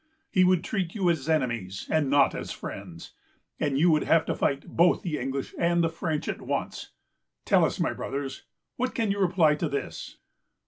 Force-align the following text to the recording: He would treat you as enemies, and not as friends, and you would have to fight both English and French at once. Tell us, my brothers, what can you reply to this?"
He 0.31 0.43
would 0.43 0.63
treat 0.63 0.95
you 0.95 1.11
as 1.11 1.29
enemies, 1.29 1.87
and 1.87 2.09
not 2.09 2.33
as 2.33 2.51
friends, 2.51 3.11
and 3.59 3.77
you 3.77 3.91
would 3.91 4.01
have 4.01 4.25
to 4.25 4.33
fight 4.35 4.65
both 4.65 5.05
English 5.05 5.53
and 5.59 5.85
French 5.91 6.27
at 6.27 6.41
once. 6.41 6.89
Tell 7.45 7.63
us, 7.63 7.79
my 7.79 7.93
brothers, 7.93 8.43
what 8.77 8.95
can 8.95 9.11
you 9.11 9.19
reply 9.19 9.53
to 9.53 9.69
this?" 9.69 10.17